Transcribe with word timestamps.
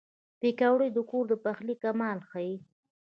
پکورې 0.39 0.87
د 0.93 0.97
کور 1.09 1.23
د 1.31 1.33
پخلي 1.43 1.75
کمال 1.83 2.19
ښيي 2.29 2.55